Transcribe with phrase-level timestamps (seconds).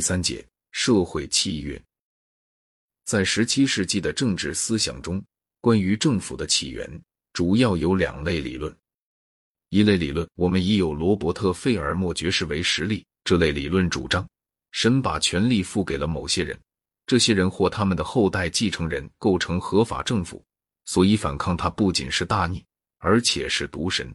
[0.00, 0.42] 第三节
[0.72, 1.78] 社会契约，
[3.04, 5.22] 在十七世纪的政治思想中，
[5.60, 6.90] 关于政府的起源
[7.34, 8.74] 主要有两类理论。
[9.68, 13.04] 一类理论，我们已有罗伯特·费尔莫爵士为实例。
[13.24, 14.26] 这类理论主张，
[14.72, 16.58] 神把权力赋给了某些人，
[17.04, 20.42] 这些人或他们的后代继承人构成合法政府，
[20.86, 22.64] 所以反抗他不仅是大逆，
[23.00, 24.10] 而且是毒神。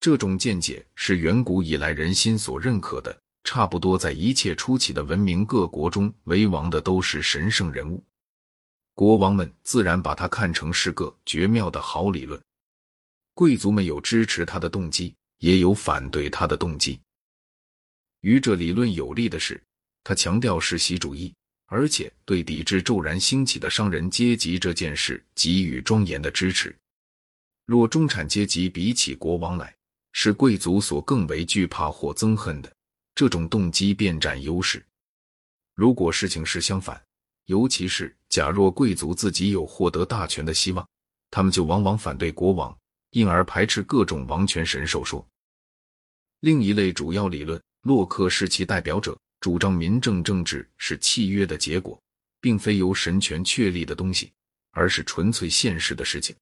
[0.00, 3.16] 这种见解是远古以来人心所认可的。
[3.46, 8.02] 差不多在一切初期的文明各国中，为王的都是神圣人物，
[8.92, 12.38] 国王们自然把他看成是个绝妙的好理论。
[13.34, 16.98] 贵族们有支持他的动机，也有反对他的动机。
[18.22, 19.62] 与这理论有利的是，
[20.02, 21.32] 他强调世袭主义，
[21.66, 26.74] 而且对抵制骤然兴起的商人阶级这件事给予庄严的支持。
[27.64, 29.72] 若中产阶级比起国王来，
[30.10, 32.75] 是贵族所更为惧怕或憎恨的。
[33.16, 34.84] 这种动机便占优势。
[35.74, 37.02] 如果事情是相反，
[37.46, 40.86] 尤其是假若贵族自己有获得大权的希望，
[41.30, 42.76] 他们就往往反对国王，
[43.10, 45.26] 因而排斥各种王权神授说。
[46.40, 51.98] 另一类主要理论，洛克是其代表者，主张民政政治是契约的结果，
[52.40, 54.30] 并非由神权确立的东西，
[54.72, 56.36] 而是纯粹现实的事情。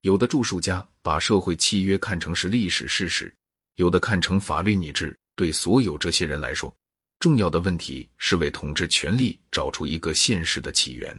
[0.00, 3.32] 有的著述家把社会契约看成是历史事实，
[3.74, 5.14] 有的看成法律拟制。
[5.34, 6.74] 对所有这些人来说，
[7.18, 11.16] 重要的问题是为统治权力找出一个现实的起源。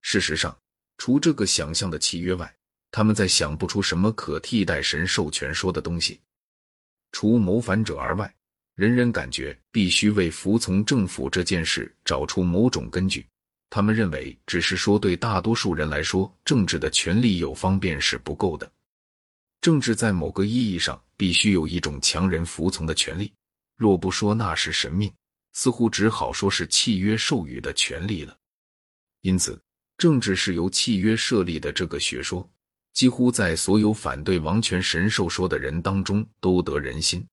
[0.00, 0.56] 事实上，
[0.98, 2.52] 除这个想象的契约外，
[2.90, 6.20] 他们再想不出什么可替代神授权说的东西。
[7.12, 8.34] 除谋反者而外，
[8.74, 13.26] 人人感觉必须为服从政府这件事找出某种根据。
[13.68, 18.70] 他们认为，只是说对大多数人来说，政治的权利有方便是不够的。
[19.62, 23.32] 政治在某个意义上必须有一种强人服从的权利，
[23.76, 25.10] 若不说那是神命，
[25.52, 28.36] 似乎只好说是契约授予的权利了。
[29.20, 29.56] 因此，
[29.96, 32.46] 政治是由契约设立的这个学说，
[32.92, 37.24] 几乎在所有反对王权神授说的人当中都得人心。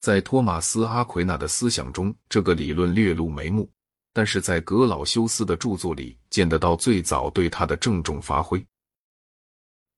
[0.00, 3.70] 在托马斯·阿奎那的思想中，这个理论略露眉目，
[4.12, 8.66] 但是在格老修斯的著作里见得到最早对他的郑重发挥。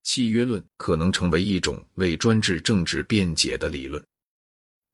[0.08, 4.02] 契约论可能成为一种为专制政治辩解的理论。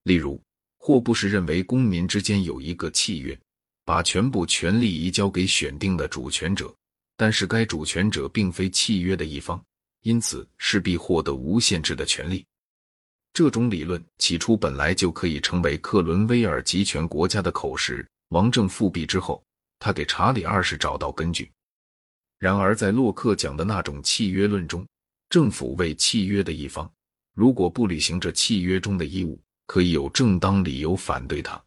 [0.02, 0.42] 例如，
[0.76, 3.38] 霍布士认为公民之间有一个契约，
[3.84, 6.74] 把全部权力移交给选定的主权者，
[7.16, 9.64] 但是该主权者并非契约的一方，
[10.02, 12.44] 因此势必获得无限制的权利。
[13.32, 18.04] 这种理论起初本来就可以成为克伦威尔集权国家的口实。
[18.30, 19.40] 王政复辟之后，
[19.78, 21.48] 他给查理二世找到根据。
[22.40, 24.84] 然而，在洛克讲的那种契约论中，
[25.34, 26.88] 政府为契约的一方，
[27.32, 31.60] 如果不履行这契约中的义务，可以有正当理由反对他。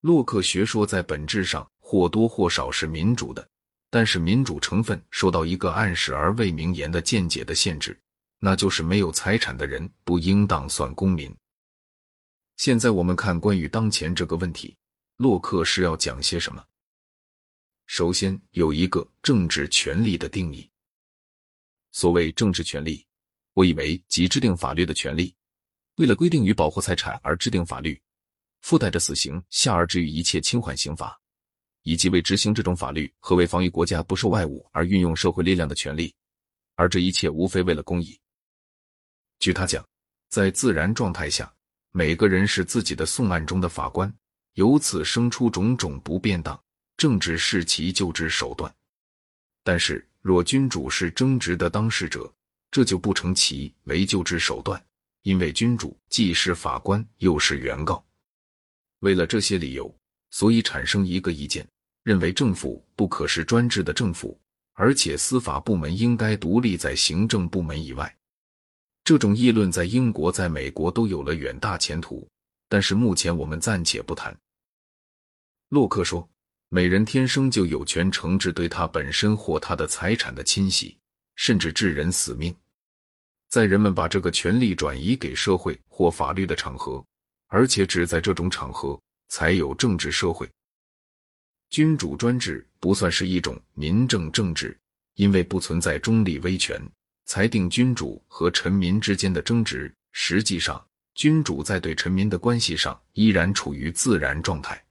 [0.00, 3.48] 洛克学说在本质上或多或少是民主的，
[3.88, 7.96] 但是民主成分受到一个暗示而未明言的见解的限制，
[8.40, 11.32] 那就是没有财产的人不应当算公民。
[12.56, 14.76] 现在我们看关于当前这个问题，
[15.18, 16.60] 洛克是要讲些什么？
[17.86, 20.68] 首先有一个政治权利的定义。
[21.92, 23.06] 所谓政治权利，
[23.52, 25.34] 我以为即制定法律的权利。
[25.96, 28.00] 为了规定与保护财产而制定法律，
[28.62, 31.20] 附带着死刑下而至于一切轻缓刑罚，
[31.82, 36.14] 以及为执行这种法律和为防御国家不受外侮而运用社会力量的权利。
[36.76, 38.18] 而这一切无非为了公益。
[39.38, 39.86] 据他讲，
[40.30, 41.54] 在自然状态下，
[41.90, 44.12] 每个人是自己的讼案中的法官，
[44.54, 46.58] 由此生出种种不便当。
[46.96, 48.74] 政治是其救治手段，
[49.62, 50.08] 但是。
[50.22, 52.32] 若君主是争执的当事者，
[52.70, 54.82] 这就不成其为救治手段，
[55.22, 58.02] 因为君主既是法官又是原告。
[59.00, 59.92] 为了这些理由，
[60.30, 61.68] 所以产生一个意见，
[62.04, 64.40] 认为政府不可是专制的政府，
[64.74, 68.16] 而且司法部门应该独立在行政部门以外。
[69.02, 72.24] 这种议论在英国、在美国都有了远大前途，
[72.68, 74.34] 但是目前我们暂且不谈。
[75.70, 76.31] 洛克说。
[76.74, 80.96] 每人天生就有权惩治对他本身或他的财产的侵袭，
[81.34, 82.56] 甚至致人死命。
[83.50, 87.04] 在人们把这个权利转移给社会或法律的场合，
[87.48, 88.98] 而且只在这种场合
[89.28, 90.48] 才有政治社会。
[91.68, 94.74] 君主专制不算是一种民政政治，
[95.16, 96.80] 因为不存在中立威权
[97.26, 99.94] 裁定君主和臣民之间的争执。
[100.12, 100.82] 实际上，
[101.14, 104.81] 君主在对臣民的关系上依然处于自然状态。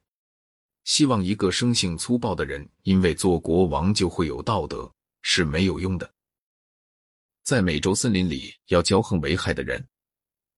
[0.91, 6.13] 希望一个生性粗暴的人，因为做国王就会有道德，是没有用的。
[7.43, 9.87] 在美洲森林里要骄横为害的人，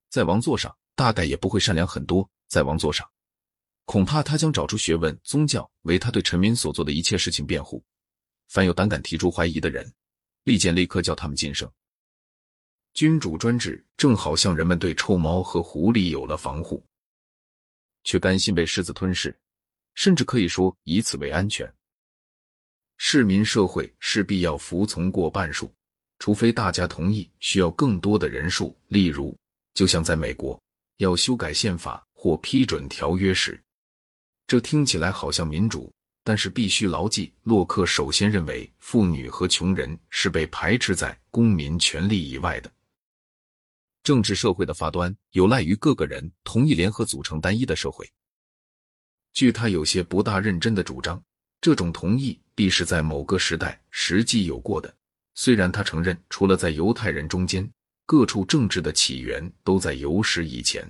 [0.10, 2.28] 在王座上大概也不会善良很多。
[2.48, 3.08] 在王座上，
[3.86, 7.84] 恐怕他将找出学问、宗教为他对臣民所做的一切事情辩护。
[8.48, 9.94] 凡有胆敢提出怀疑的人，
[10.46, 11.72] 立见立刻叫他们噤声。
[12.96, 16.84] 君主专制正好像人们对臭猫和狐狸有了防护，
[18.04, 19.40] 却甘心被狮子吞噬，
[19.96, 21.72] 甚至可以说以此为安全。
[22.98, 25.74] 市民社会势必要服从过半数，
[26.20, 28.78] 除非大家同意需要更多的人数。
[28.88, 29.38] 例如，
[29.74, 30.62] 就像在美国
[30.98, 33.62] 要修改宪法或批准条约时，
[34.48, 35.92] 这听起来好像民主，
[36.24, 42.72] 但是必须牢记，洛克首先认为妇女和穷人是被排斥在公民权利以外的。
[44.04, 48.10] 政治社会的发端有赖于各个人同意联合组成单一的社会。
[49.34, 51.22] 据他有些不大认真的主张，
[51.60, 54.94] 这种同意必是在某个时代实际有过的。
[55.36, 57.68] 虽然他承认，除了在犹太人中间，
[58.06, 60.88] 各处政治的起源都在有史以前。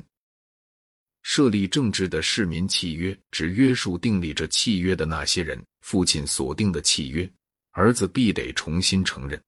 [1.21, 5.57] 设立政治的市民契约只约束订立这契约的那些人。
[5.79, 7.29] 父亲所定的契约，
[7.71, 9.41] 儿子必得重新承认。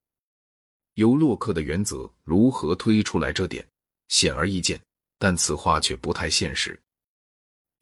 [0.96, 3.66] 由洛克的原则如何推出来这点
[4.10, 4.80] 显而易见，
[5.18, 6.78] 但此话却不太现实。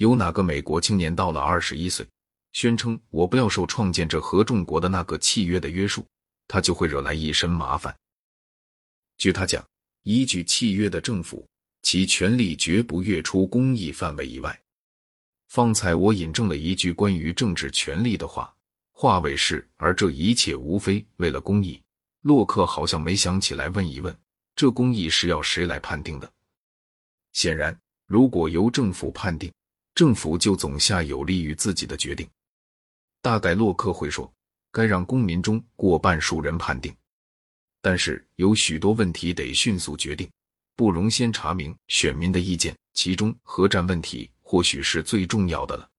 [0.03, 2.05] 有哪个美国青年到了二十一岁，
[2.51, 6.05] 宣称我不要受创建这合众国的那个契约的约束，
[6.45, 7.95] 他就会惹来一身麻烦。
[9.17, 9.65] 据他讲，
[10.01, 11.47] 依据契约的政府，
[11.83, 14.59] 其权力绝不越出公益范围以外。
[15.47, 18.53] 方才我引证了一句关于政治权力的话，
[18.91, 21.81] 话尾是：而这一切无非为了公益。
[22.23, 24.13] 洛克好像没想起来问一问，
[24.53, 26.29] 这公益是要谁来判定的？
[27.31, 29.49] 显然，如果由政府判定，
[29.95, 32.27] 政府就总下有利于自己的决定。
[33.21, 34.31] 大概洛克会说，
[34.71, 36.93] 该让公民中过半数人判定。
[37.81, 40.29] 但是有许多问题得迅速决定，
[40.75, 42.75] 不容先查明选民的意见。
[42.93, 45.89] 其中核战问题或许是最重要的了。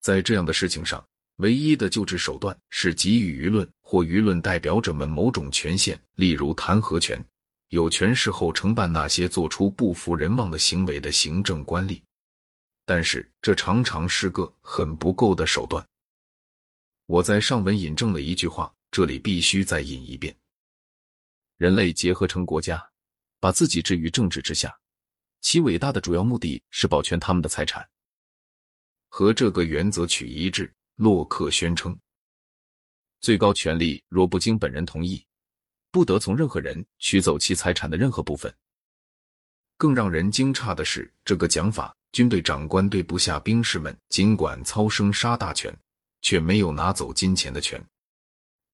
[0.00, 1.04] 在这样的事情上。
[1.36, 7.24] 唯一的救治手段是给予舆论或舆论代表者们某种权限，例如弹劾权，
[7.70, 12.00] 有权事后承办那些做出不服人望的行为的行政官吏。
[12.84, 15.86] 但是这常常是个很不够的手段。
[17.06, 20.36] 我在上文引证了一句话，这里必须再引一遍：
[21.56, 22.82] 人类结合成国家，
[23.40, 24.76] 把自己置于政治之下，
[25.40, 27.88] 其伟大的主要目的是保全他们的财产。
[29.08, 30.72] 和这个原则取一致。
[30.96, 31.98] 洛克宣称，
[33.20, 35.26] 最高权力若不经本人同意，
[35.90, 38.54] 不得从任何人取走其财产的任何部分。
[39.78, 45.74] 更让人惊诧的是，这个讲法，军队长官对部下兵士们尽管操生杀大权，
[46.20, 47.82] 却没有拿走金钱的权。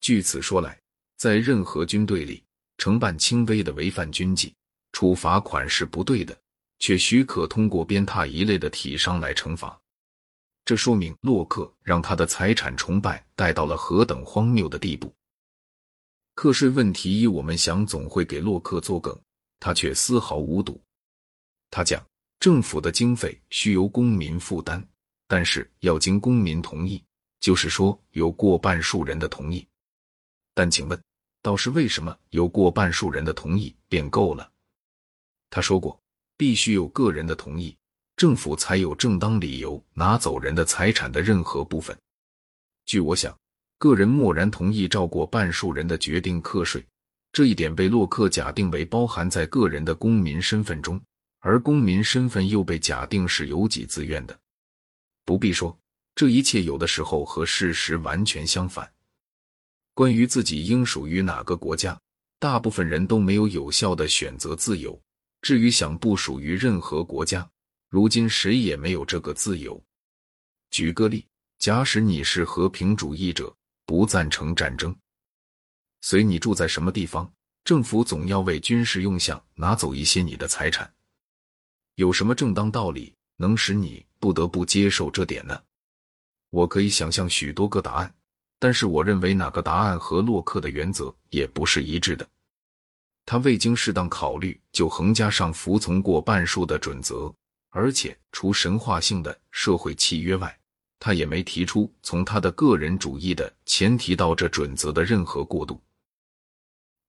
[0.01, 0.77] 据此说来，
[1.17, 2.43] 在任何军队里，
[2.77, 4.53] 承办轻微的违反军纪，
[4.91, 6.37] 处罚款是不对的，
[6.79, 9.79] 却许可通过鞭挞一类的体伤来惩罚。
[10.65, 15.13] 这说明洛克让他的财产崇拜带到了何等荒谬的地步。
[16.35, 19.17] 课税问题，我们想总会给洛克作梗，
[19.59, 20.79] 他却丝毫无睹。
[21.71, 22.05] 他讲，
[22.39, 24.81] 政府的经费需由公民负担，
[25.27, 27.03] 但是要经公民同意，
[27.41, 29.67] 就是说有过半数人的同意。
[30.53, 31.01] 但请问，
[31.41, 34.49] 倒是为什么有过半数人的同意便够了？
[35.49, 36.01] 他说过，
[36.37, 37.75] 必须有个人的同意。
[38.15, 41.97] 政府才有正当理由拿走人的财产的任何部分。
[42.85, 43.37] 据我想，
[43.77, 46.85] 个人默然同意照过半数人的决定课税，
[47.31, 51.01] 这一点被洛克假定为包含在个人的公民身份中，
[51.39, 54.39] 而公民身份又被假定是由己自愿的。
[55.25, 55.77] 不必说，
[56.15, 58.91] 这一切有的时候和事实完全相反。
[59.93, 61.99] 关于自己应属于哪个国家，
[62.39, 64.99] 大部分人都没有有效的选择自由。
[65.41, 67.49] 至于想不属于任何国家，
[67.89, 69.81] 如今谁也没有这个自由。
[70.71, 71.25] 举个例，
[71.57, 73.55] 假使你是和平主义者，
[73.85, 74.95] 不赞成战争，
[76.01, 77.31] 随你住在什么地方，
[77.63, 80.93] 政府总要为军事用项拿走一些你的财产。
[81.99, 85.61] 有什么正当道理能使你不得不接受这点呢？
[86.49, 88.15] 我可以想象许多个答案，
[88.57, 92.25] 但是我认为哪个答案和洛克的原则也不是一致的。
[93.25, 97.29] 他未经适当考虑就横加上服从过半数的准则。
[97.71, 100.57] 而且，除神话性的社会契约外，
[100.99, 105.77] 他也没提出从他的个人主义的前提到这准则的任何过渡。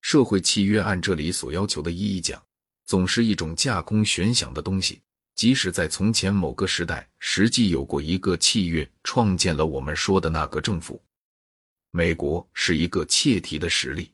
[0.01, 2.43] 社会契约按这里所要求的意义讲，
[2.91, 5.01] 总是一种架空悬想的东西。
[5.37, 11.01] 即使在从前某个时代，实际有过一个契约，创建了我们说的那个政府。
[11.93, 14.11] 美国是一个切题的实例。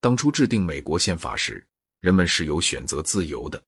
[0.00, 1.66] 当初制定美国宪法时，
[1.98, 3.60] 人们是有选择自由的。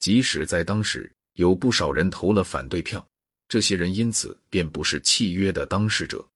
[0.00, 3.06] 即使在当时有不少人投了反对票，
[3.46, 6.28] 这些人因此便不是契约的当事者。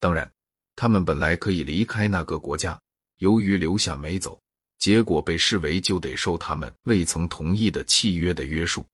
[0.00, 0.32] 当然，
[0.74, 2.80] 他们本来可以离开那个国家，
[3.18, 4.40] 由于留下没走，
[4.78, 8.84] 结果被视为就得受他们未曾同意的契约的约束。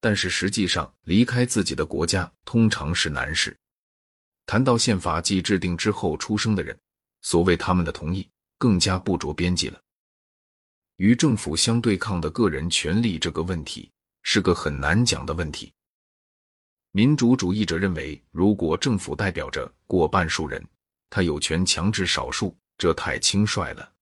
[0.00, 3.56] 但是实际上，离开自己的国家通常是难事。
[4.46, 6.78] 谈到宪法既制定之后出生的人，
[7.20, 8.28] 所谓他们的同意，
[8.58, 9.80] 更加不着边际了。
[10.96, 13.90] 与政府相对抗的个人权利这个问题，
[14.22, 15.72] 是个很难讲的问题。
[16.92, 20.62] 民主主义者认为，如果政府代表着过半数人，
[21.08, 23.92] 他有权强制少数，这太轻率了。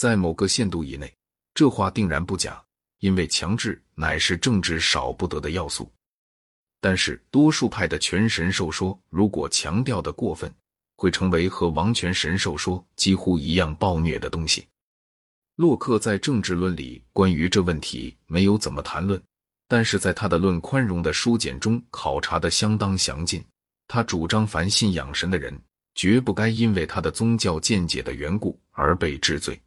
[0.00, 1.14] 在某个限度以内，
[1.52, 2.58] 这话定然不假。
[3.00, 5.92] 因为强制乃是政治少不得的要素，
[6.80, 10.50] 但是多数派的全神授说，如果强调的过分，
[10.96, 14.66] 会成为和王权神授说几乎一样暴虐的东西。
[15.56, 19.22] 洛克在政治论里关于这问题没有怎么谈论，
[19.68, 23.44] 但是在他的《论宽容》的书简中考察的相当详尽。
[23.86, 25.60] 他主张，凡信仰神的人，
[25.94, 29.60] 绝不该因为他的宗教见解的缘故而被治罪。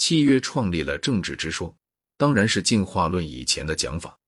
[0.00, 1.76] 契约创立了政治之说。
[2.16, 4.18] 当然是进化论以前的讲法，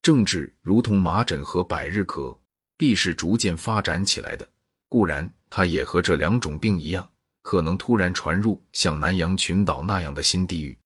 [0.00, 2.36] 政治如同麻疹和百日咳，
[2.78, 4.48] 必是逐渐发展起来的。
[4.88, 7.06] 固然，它也和这两种病一样，
[7.42, 10.76] 可能突然传入像南洋群岛那样的新地域。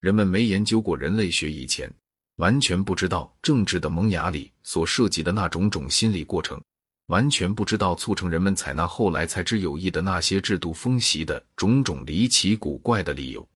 [0.00, 1.92] 人们没研究过人类学以前，
[2.36, 6.60] 完全不知道政治的萌芽里所涉及的那种种心理过程，
[7.06, 13.46] 完全不知道促成人们采纳后来才知有益的那些制度风习的种种离奇古怪的理由。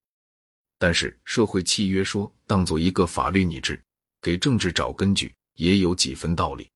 [0.79, 3.81] 但是，社会契约说当做一个法律拟制，
[4.21, 6.69] 给政治找根据，也有几分道理。